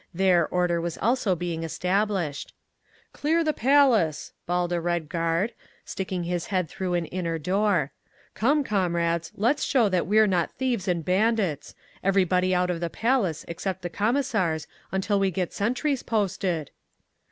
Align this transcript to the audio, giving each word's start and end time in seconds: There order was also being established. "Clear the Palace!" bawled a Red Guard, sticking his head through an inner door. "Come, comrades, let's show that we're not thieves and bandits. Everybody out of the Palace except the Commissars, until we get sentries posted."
There 0.15 0.47
order 0.47 0.81
was 0.81 0.97
also 0.97 1.35
being 1.35 1.61
established. 1.61 2.53
"Clear 3.13 3.43
the 3.43 3.53
Palace!" 3.53 4.33
bawled 4.47 4.73
a 4.73 4.81
Red 4.81 5.09
Guard, 5.09 5.53
sticking 5.85 6.23
his 6.23 6.47
head 6.47 6.67
through 6.67 6.95
an 6.95 7.05
inner 7.05 7.37
door. 7.37 7.91
"Come, 8.33 8.63
comrades, 8.63 9.31
let's 9.35 9.61
show 9.63 9.89
that 9.89 10.07
we're 10.07 10.25
not 10.25 10.53
thieves 10.53 10.87
and 10.87 11.05
bandits. 11.05 11.75
Everybody 12.03 12.51
out 12.51 12.71
of 12.71 12.79
the 12.79 12.89
Palace 12.89 13.45
except 13.47 13.83
the 13.83 13.91
Commissars, 13.91 14.65
until 14.91 15.19
we 15.19 15.29
get 15.29 15.53
sentries 15.53 16.01
posted." 16.01 16.71